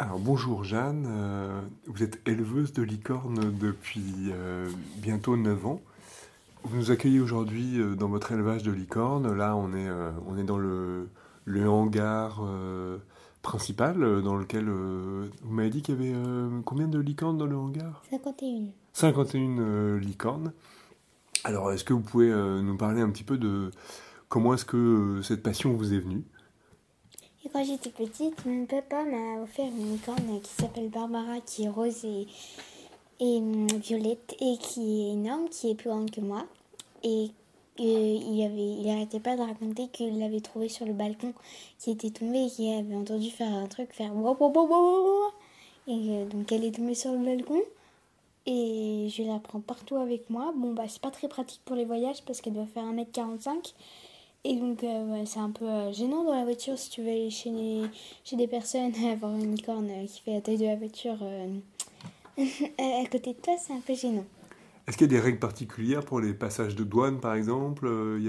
[0.00, 5.80] Alors bonjour Jeanne, euh, vous êtes éleveuse de licornes depuis euh, bientôt 9 ans.
[6.64, 9.32] Vous nous accueillez aujourd'hui euh, dans votre élevage de licornes.
[9.32, 9.88] Là on est,
[10.26, 11.08] on est dans le,
[11.44, 12.42] le hangar
[13.42, 16.18] principal dans lequel vous m'avez dit qu'il y avait
[16.64, 18.02] combien de licornes dans le hangar?
[18.10, 18.72] 51.
[18.94, 20.52] 51 euh, licornes.
[21.44, 23.70] Alors est-ce que vous pouvez nous parler un petit peu de
[24.28, 26.24] comment est-ce que cette passion vous est venue?
[27.44, 31.68] Et quand j'étais petite, mon papa m'a offert une licorne qui s'appelle Barbara, qui est
[31.68, 32.26] rose et,
[33.20, 36.46] et hum, violette, et qui est énorme, qui est plus grande que moi.
[37.02, 37.30] Et
[37.80, 41.34] euh, il avait, il arrêtait pas de raconter qu'il l'avait trouvée sur le balcon,
[41.78, 45.32] qui était tombée et qui avait entendu faire un truc, faire wouah, wouah, wouah.
[45.86, 47.60] Et euh, donc elle est tombée sur le balcon.
[48.46, 50.54] Et je la prends partout avec moi.
[50.56, 53.74] Bon, bah, c'est pas très pratique pour les voyages parce qu'elle doit faire 1m45.
[54.46, 57.30] Et donc, euh, c'est un peu euh, gênant dans la voiture si tu veux aller
[57.30, 57.50] chez,
[58.36, 61.16] des personnes, avoir une licorne euh, qui fait la taille de la voiture
[62.78, 64.24] à côté de toi, c'est un peu gênant.
[64.86, 67.88] Est-ce qu'il y a des règles particulières pour les passages de douane, par exemple?
[68.18, 68.28] Il y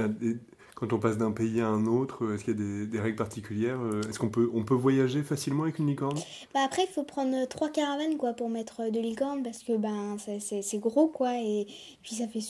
[0.00, 0.38] a des-
[0.80, 3.00] Quand on passe d'un pays à un autre, euh, est-ce qu'il y a des, des
[3.00, 6.18] règles particulières Euh, Est-ce qu'on peut, on peut voyager facilement avec une licorne?
[6.54, 9.76] Bah après, il faut prendre euh, trois caravanes quoi pour mettre de licorne parce que
[9.76, 11.66] ben c'est- gros quoi et
[12.02, 12.40] puis ça fait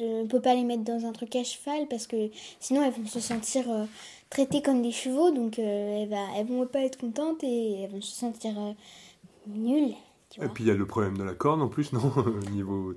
[0.00, 3.06] on peut pas les mettre dans un truc à cheval parce que sinon elles vont
[3.06, 3.84] se sentir euh,
[4.30, 7.90] traitées comme des chevaux donc euh, elles, va, elles vont pas être contentes et elles
[7.90, 8.72] vont se sentir euh,
[9.46, 9.94] nulles
[10.30, 12.12] tu Et puis il y a le problème de la corne en plus, non?
[12.16, 12.94] Au niveau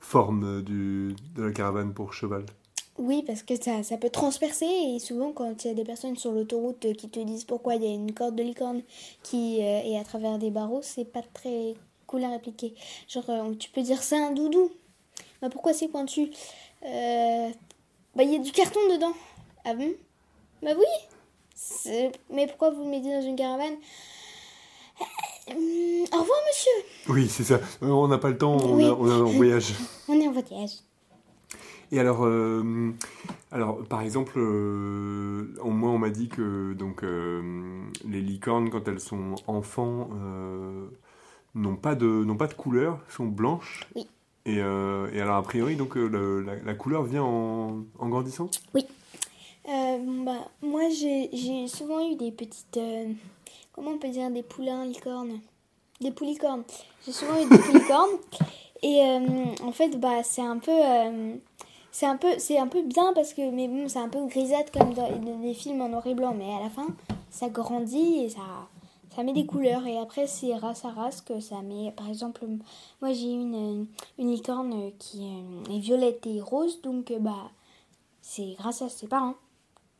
[0.00, 2.46] forme du, de la caravane pour cheval.
[2.98, 6.16] Oui, parce que ça, ça peut transpercer et souvent quand il y a des personnes
[6.16, 8.82] sur l'autoroute qui te disent pourquoi il y a une corde de licorne
[9.22, 11.74] qui euh, est à travers des barreaux, c'est pas très
[12.08, 12.74] cool à répliquer.
[13.08, 14.70] Genre, euh, tu peux dire c'est un doudou.
[15.40, 16.30] Bah pourquoi c'est pointu?
[16.84, 17.48] Euh,
[18.16, 19.12] Bah il y a du carton dedans.
[19.64, 19.92] Ah bon?
[20.62, 21.94] Bah oui.
[22.30, 23.76] Mais pourquoi vous le mettez dans une caravane?
[25.50, 25.56] Hum,
[26.12, 26.72] Au revoir monsieur.
[27.08, 27.60] Oui, c'est ça.
[27.80, 28.84] On n'a pas le temps, on, Oui.
[28.84, 29.72] a- on est en voyage.
[30.08, 30.72] On est en voyage.
[31.90, 32.92] Et alors, euh,
[33.50, 39.00] alors par exemple, euh, moi on m'a dit que donc euh, les licornes quand elles
[39.00, 40.10] sont enfants
[41.54, 43.86] n'ont pas de n'ont pas de couleur, sont blanches.
[43.96, 44.06] Oui.
[44.46, 48.48] Et, et alors a priori donc le- la, la couleur vient en, en grandissant?
[48.72, 52.78] Bon, bah, moi, j'ai souvent eu des petites.
[53.72, 55.40] comment on peut dire Des poulains licornes
[56.00, 56.64] Des poulicornes.
[57.04, 58.18] J'ai souvent eu des poulicornes.
[58.82, 59.00] Et
[59.62, 60.72] en fait, bah, c'est un peu.
[61.88, 64.24] Euh, c'est un peu c'est un peu bien parce que mais bon c'est un peu
[64.26, 66.86] grisâtre comme dans, dans des films en noir et blanc mais à la fin
[67.30, 68.40] ça grandit et ça
[69.14, 72.44] ça met des couleurs et après c'est race à race que ça met par exemple
[73.00, 73.86] moi j'ai une
[74.18, 77.50] une licorne qui euh, est violette et rose donc euh, bah
[78.20, 79.34] c'est grâce à ses parents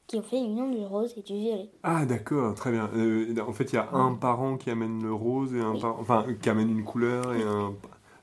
[0.07, 1.69] qui ont fait l'union du rose et du violet.
[1.83, 2.89] Ah d'accord, très bien.
[2.95, 5.81] Euh, en fait, il y a un parent qui amène le rose et un Oui.
[5.83, 7.75] parent, enfin qui amène une couleur et un.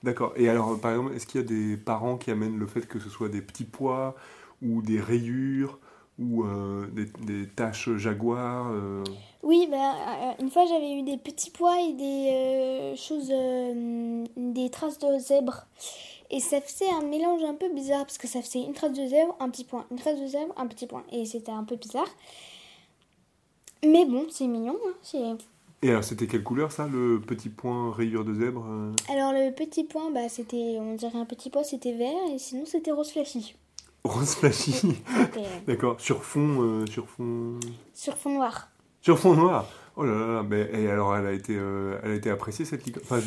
[0.06, 0.34] D'accord.
[0.36, 3.00] Et alors, par exemple, est-ce qu'il y a des parents qui amènent le fait que
[3.00, 4.16] ce soit des petits pois
[4.62, 5.80] ou des rayures
[6.20, 9.04] ou euh, des, des taches jaguar euh,
[9.42, 13.34] Oui, bah, euh, une fois j'avais eu des petits pois et des euh, choses,
[14.38, 15.66] des traces de zèbre.
[16.30, 19.08] Et ça faisait un mélange un peu bizarre parce que ça faisait une trace de
[19.08, 21.04] zèbre, un petit point, une trace de zèbre, un petit point.
[21.12, 22.10] Et c'était un peu bizarre.
[23.84, 24.78] Mais bon, c'est mignon.
[24.86, 25.38] hein,
[25.82, 29.54] Et alors, c'était quelle couleur ça, le petit point rayure de zèbre euh Alors le
[29.54, 33.12] petit point, bah, c'était, on dirait un petit pois, c'était vert et sinon c'était rose
[33.12, 33.56] flashy.
[34.04, 34.96] Rose flashy.
[35.38, 36.00] Euh, D'accord.
[36.00, 37.60] Sur fond, euh, sur fond,
[37.94, 38.70] sur fond noir.
[39.02, 39.68] sur fond noir.
[39.98, 40.28] Oh là là.
[40.28, 43.06] là, Mais, et alors, elle a été, euh, elle a été appréciée cette licorne?
[43.06, 43.20] Enfin,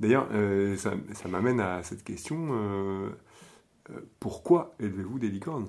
[0.00, 2.48] d'ailleurs, euh, ça, ça m'amène à cette question.
[4.18, 5.68] pourquoi élevez-vous des licornes?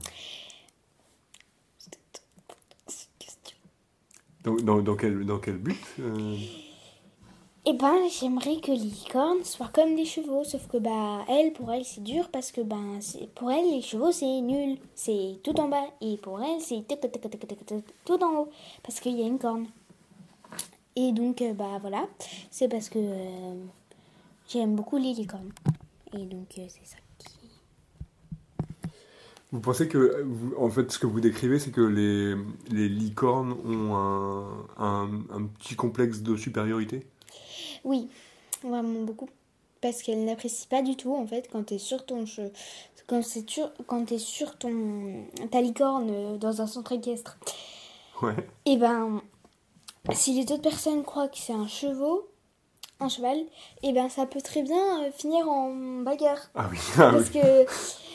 [4.56, 6.36] Dans, quel, but euh
[7.66, 11.72] Eh ben, j'aimerais que les licornes soient comme des chevaux, sauf que bah elle, pour
[11.72, 13.00] elle, c'est dur parce que ben
[13.36, 16.84] pour elle les chevaux c'est nul, c'est tout en bas et pour elle c'est
[18.06, 18.50] tout en haut
[18.84, 19.68] parce qu'il y a une corne.
[20.96, 22.08] Et donc euh, bah voilà,
[22.50, 23.56] c'est parce que euh,
[24.48, 25.52] j'aime beaucoup les licornes
[26.14, 26.98] et donc c'est ça.
[29.52, 32.36] Vous pensez que, vous- en fait, ce que vous décrivez, c'est que les,
[32.70, 37.08] les licornes ont un, un, un petit complexe de supériorité?
[37.86, 38.10] Oui,
[38.64, 39.30] vraiment beaucoup.
[39.80, 42.52] Parce qu'elle n'apprécie pas du tout, en fait, quand t'es sur ton che-
[43.08, 43.72] quand c'est sur...
[43.86, 47.38] quand t'es sur ton ta licorne euh, dans un centre équestre.
[48.22, 48.36] Ouais.
[48.66, 49.22] Et ben,
[50.12, 52.28] si les autres personnes croient que c'est un chevaux,
[53.00, 53.38] un cheval,
[53.84, 55.72] et ben ça peut très bien euh, finir en
[56.02, 56.50] bagarre.
[56.56, 57.18] Ah oui, ah oui.
[57.18, 57.66] Parce que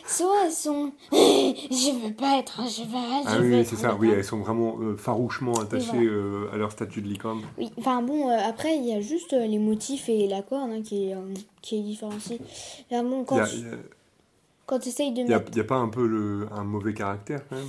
[0.07, 3.77] soit elles sont je veux pas être un cheval, Ah je veux oui, être c'est
[3.77, 6.03] un ça, oui, elles sont vraiment euh, farouchement attachées voilà.
[6.11, 7.43] euh, à leur statut de licorne.
[7.59, 10.83] Oui, enfin bon, euh, après il y a juste les motifs et la corne hein,
[10.83, 11.17] qui, est,
[11.61, 12.41] qui est différenciée.
[12.91, 13.77] Enfin, bon, quand, a, tu- a-
[14.67, 15.51] quand essayes de il y a- mettre.
[15.53, 17.69] il y a pas un peu le, un mauvais caractère quand même?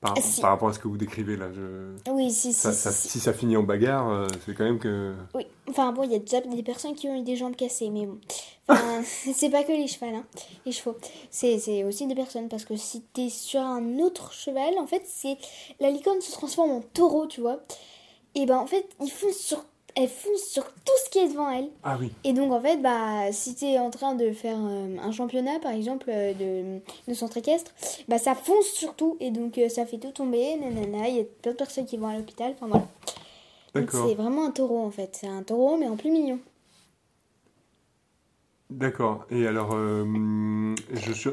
[0.00, 0.40] Par, si.
[0.40, 1.50] par rapport à ce que vous décrivez là.
[1.52, 1.96] Je...
[2.10, 3.08] Oui, si, si, Ça- si, ça- si.
[3.08, 5.14] si ça finit en bagarre, euh, c'est quand même que.
[5.34, 7.90] Oui, enfin bon, il y a déjà des personnes qui ont eu des jambes cassées,
[7.90, 8.18] mais bon.
[8.68, 9.02] Enfin,
[9.34, 10.24] c'est pas que les chevals, hein,
[10.66, 10.96] les chevaux.
[11.30, 15.02] C'est c'est aussi des personnes, parce que si t'es sur un autre cheval, en fait,
[15.06, 15.36] c'est
[15.80, 17.60] la licorne se transforme en taureau, tu vois.
[18.34, 19.64] Et ben en fait, ils foncent sur,
[19.98, 21.68] elle fonce sur tout ce qui est devant elle.
[21.82, 25.12] Ah oui, Et donc en fait, bah, si t'es en train de faire euh, un
[25.12, 27.72] championnat, par exemple, euh, de, de centre équestre,
[28.08, 31.20] bah ça fonce sur tout, et donc euh, ça fait tout tomber, nanana, il y
[31.20, 32.88] a plein de personnes qui vont à l'hôpital, enfin voilà.
[33.88, 36.38] C'est vraiment un taureau en fait, c'est un taureau mais en plus mignon.
[38.70, 39.26] D'accord.
[39.30, 41.30] Et alors, je suis-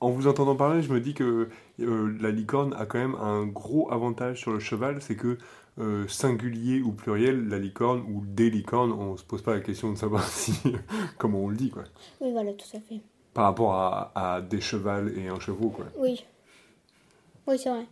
[0.00, 3.90] en vous entendant parler, je me dis que la licorne a quand même un gros
[3.92, 5.38] avantage sur le cheval, c'est que
[5.78, 9.92] euh, singulier ou pluriel, la licorne ou des licornes, on se pose pas la question
[9.92, 10.52] de savoir si
[11.18, 11.84] comment on le dit quoi.
[12.20, 13.00] Oui, voilà, tout à fait.
[13.34, 15.86] Par rapport à, à des chevals et un chevaux quoi.
[15.96, 16.24] Oui.
[17.46, 17.86] Oui, c'est vrai.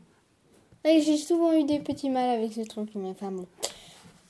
[0.85, 3.47] Et j'ai souvent eu des petits mal avec ce truc, mais enfin bon.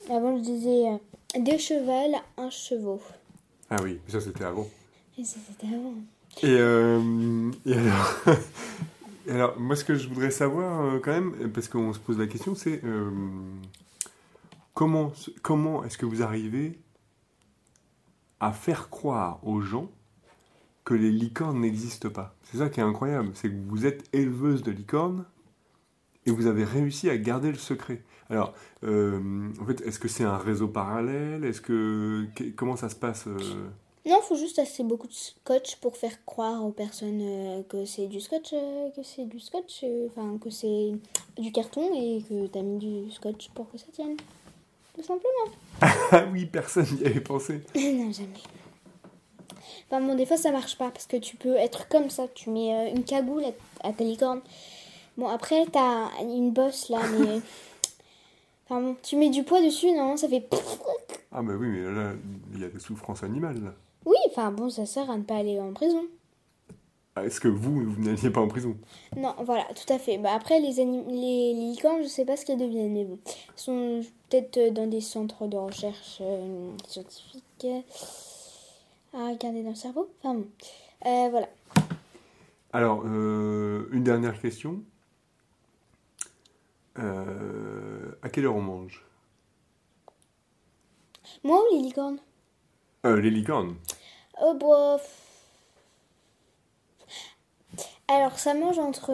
[0.09, 0.97] Avant, je disais euh,
[1.39, 3.01] deux chevals, un chevaux.
[3.69, 4.67] Ah oui, ça c'était avant.
[5.17, 5.93] Et ça, c'était avant.
[6.43, 8.15] Et, euh, et alors,
[9.29, 12.27] alors, moi, ce que je voudrais savoir euh, quand même, parce qu'on se pose la
[12.27, 13.09] question, c'est euh,
[14.73, 16.79] comment, comment est-ce que vous arrivez
[18.39, 19.91] à faire croire aux gens
[20.83, 22.35] que les licornes n'existent pas?
[22.43, 25.25] C'est ça qui est incroyable, c'est que vous êtes éleveuse de licornes
[26.25, 28.03] et vous avez réussi à garder le secret.
[28.29, 28.53] Alors,
[28.83, 31.43] euh, en fait, est-ce que c'est un réseau parallèle?
[31.45, 33.69] Est-ce que comment ça se passe euh?
[34.07, 38.07] Non, faut juste assez beaucoup de scotch pour faire croire aux personnes euh, que c'est
[38.07, 40.93] du scotch, euh, que c'est du scotch, euh, enfin que c'est
[41.37, 44.15] du carton et que t'as mis du scotch pour que ça tienne.
[44.95, 45.51] Tout simplement.
[46.11, 47.61] Ah oui, personne n'y avait pensé.
[47.75, 48.39] non, jamais.
[49.89, 52.29] Enfin bon, des fois ça marche pas parce que tu peux être comme ça.
[52.33, 54.39] Tu mets une cagoule à, à ta licorne.
[55.17, 57.41] Bon, après t'as une bosse là, mais.
[58.69, 60.45] Enfin bon, tu mets du poids dessus, non, ça fait.
[61.31, 62.11] Ah bah oui, mais là,
[62.53, 63.63] il y a des souffrances animales.
[63.63, 63.73] Là.
[64.07, 66.05] Oui, enfin bon, ça sert à ne pas aller en prison.
[67.17, 68.77] Ah, Est-ce que vous, vous n'alliez pas en prison?
[69.17, 70.17] Non, voilà, tout à fait.
[70.17, 73.19] Bah, après, les, les, licornes, je sais pas ce qu'elles deviennent, mais bon.
[73.25, 77.81] Elles sont peut-être euh, dans des centres de recherche euh, scientifique euh,
[79.13, 80.09] à regarder dans le cerveau.
[80.23, 80.47] Enfin bon.
[81.05, 81.49] Euh, voilà.
[82.71, 84.81] Alors, une dernière question.
[86.95, 89.03] À quelle heure on mange?
[91.43, 92.19] Moi ou les licornes?
[93.03, 93.75] Les licornes.
[94.49, 95.23] Oh, pff.
[98.07, 99.11] Alors, ça mange entre.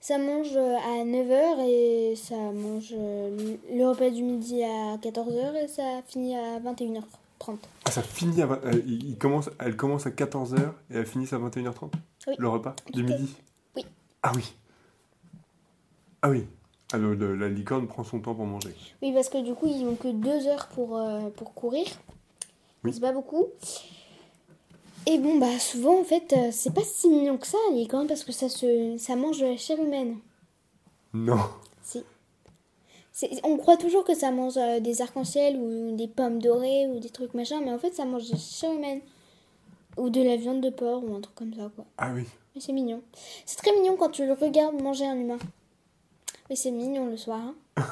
[0.00, 5.54] Ça mange euh, à 9h et ça mange euh, le- repas du midi à 14h
[5.64, 7.56] et ça finit à 21h30.
[7.84, 8.46] Ah, ça finit à...
[8.46, 10.56] vingt- euh, il commence, elle commence à 14h
[10.90, 11.90] et elle finit à 21h30
[12.26, 12.34] Oui.
[12.38, 13.34] Le repas du midi?
[13.76, 13.84] oui.
[14.22, 14.44] Ah oui.
[16.22, 16.46] Ah oui.
[16.92, 18.74] Ah, le- le- la licorne prend son temps pour manger.
[19.02, 21.86] Oui, parce que du coup, ils ont que deux heures pour, euh, pour courir.
[22.84, 22.92] Oui.
[22.92, 23.46] C'est pas beaucoup.
[25.06, 28.06] Et bon, bah souvent, en fait, euh, c'est pas si mignon que ça, les licornes,
[28.06, 30.18] parce que ça, se, ça mange de la chair humaine.
[31.14, 31.38] Non.
[31.82, 32.04] Si.
[33.42, 37.10] On croit toujours que ça mange euh, des arcs-en-ciel ou des pommes dorées ou des
[37.10, 39.00] trucs machin, mais en fait, ça mange de la chair humaine.
[39.96, 41.84] Ou de la viande de porc ou un truc comme ça, quoi.
[41.96, 42.24] Ah oui.
[42.54, 43.02] Mais c'est mignon.
[43.44, 45.38] C'est très mignon quand tu le regardes manger un humain.
[46.48, 47.40] Mais c'est mignon le soir.
[47.40, 47.54] hein.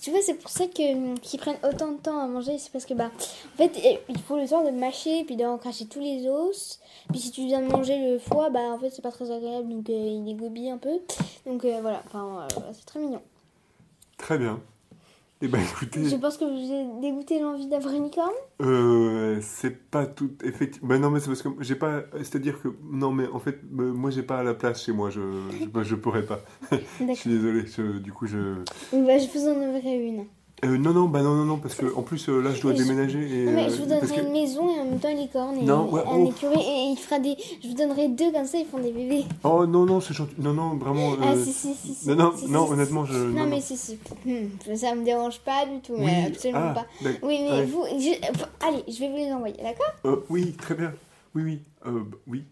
[0.00, 2.58] Tu vois, c'est pour ça que hum, qu'ils prennent autant de temps à manger.
[2.58, 3.10] C'est parce que, bah,
[3.54, 6.80] en fait, eh, il faut le temps de mâcher, puis d'en cracher tous les os.
[7.10, 9.68] Puis si tu viens de manger le foie, bah, en fait, c'est pas très agréable,
[9.68, 11.00] donc euh, il dégobille un peu.
[11.46, 13.20] Donc euh, voilà, enfin, euh, c'est très mignon.
[14.16, 14.60] Très bien.
[15.42, 16.04] Eh ben écoutez...
[16.06, 18.30] Je pense que vous avez dégoûté l'envie d'avoir une licorne.
[18.60, 20.88] Euh, c'est pas tout effectivement.
[20.88, 22.02] Ben non, mais c'est parce que j'ai pas.
[22.18, 25.08] C'est-à-dire que non, mais en fait, euh, moi j'ai pas la place chez moi.
[25.08, 25.20] Je
[25.60, 26.40] je, ben, je pourrais pas.
[26.72, 27.16] je D'accord.
[27.16, 27.64] suis désolé.
[27.66, 28.56] je- du coup, je.
[28.92, 30.26] Bah, je vous en donnerai une.
[30.62, 32.74] Euh, non, non, bah non, non, non, parce que en plus euh, là, je dois
[32.74, 33.44] je- déménager et.
[33.46, 35.16] Non, mais euh, je vous parce donnerai que- une maison et en même temps une
[35.16, 36.28] licorne et Non, ouais, un oh.
[36.28, 37.34] écureuil et il fera des.
[37.62, 39.24] Je vous donnerai deux comme ça, ils font des bébés.
[39.42, 40.34] Oh non, non, c'est gentil.
[40.38, 41.12] Non, non, vraiment.
[41.22, 41.94] Ah euh, si si si.
[41.94, 42.08] si.
[42.10, 43.14] Non, non, Si, si, non, si, honnêtement, je.
[43.16, 43.98] Non, non, mais si si.
[44.26, 46.86] Hmm, ça me dérange pas du tout, Oui, mais absolument ah, pas.
[47.02, 49.94] d'ac- Oui mais vous, je- allez, je vais vous les envoyer, d'accord?
[50.04, 50.92] Euh, oui, très bien.
[51.34, 51.60] Oui, oui.
[51.86, 52.44] Euh, bah, oui.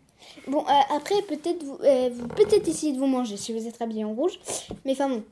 [0.46, 3.80] Bon euh, après peut-être vous, euh, vous peut-être essayer de vous manger si vous êtes
[3.82, 4.38] habillé en rouge,
[4.86, 5.22] mais enfin bon.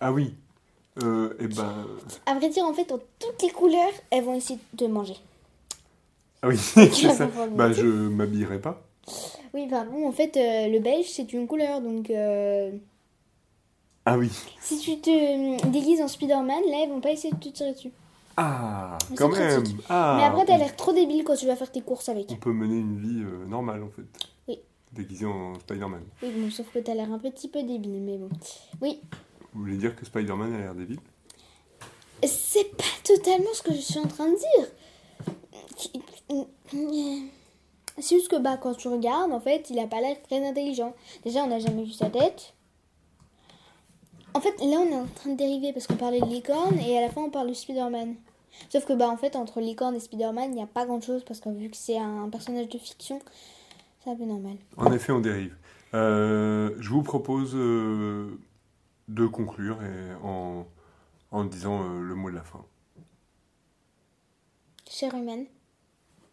[0.00, 0.34] Ah oui.
[1.02, 1.86] Euh, eh ben.
[2.26, 5.16] À vrai dire, en fait, en toutes les couleurs, elles vont essayer de te manger.
[6.42, 7.28] Ah oui, c'est ça.
[7.52, 8.82] Bah, je m'habillerai pas.
[9.52, 12.10] Oui, enfin bon, en fait, euh, le beige, c'est une couleur, donc...
[12.10, 12.70] euh,
[14.04, 14.30] Ah oui.
[14.60, 17.72] Si tu te euh, déguises en Spider-Man, là, ils vont pas essayer de te tirer
[17.72, 17.90] dessus.
[18.36, 19.62] Ah, Mais quand même.
[19.88, 22.30] Ah, Mais après, t'as l'air trop débile quand tu vas faire tes courses avec.
[22.32, 24.02] On peut mener une vie euh, normale en fait.
[24.48, 24.58] Oui.
[24.92, 26.02] Déguisé en Spider-Man.
[26.22, 28.28] Oui, bon, sauf que t'as l'air un petit peu débile, mais bon.
[28.82, 29.00] Oui,
[29.54, 30.98] Vous voulez dire que Spider-Man a l'air débile?
[32.26, 34.66] C'est pas totalement ce que je suis en train de dire.
[37.98, 40.94] C'est juste que bah, quand tu regardes, en fait, il a pas l'air très intelligent.
[41.24, 42.54] Déjà, on n'a jamais vu sa tête.
[44.32, 46.98] En fait, là, on est en train de dériver parce qu'on parlait de licorne et
[46.98, 48.16] à la fin, on parle de Spider-Man.
[48.68, 51.38] Sauf que, bah, en fait, entre licorne et Spider-Man, il n'y a pas grand-chose parce
[51.38, 53.20] que vu que c'est un personnage de fiction,
[54.02, 54.56] c'est un peu normal.
[54.76, 55.54] En effet, on dérive.
[55.92, 58.36] Euh, je vous propose euh,
[59.08, 60.66] de conclure et en,
[61.30, 62.64] en disant euh, le mot de la fin.
[64.88, 65.46] Chère humaine,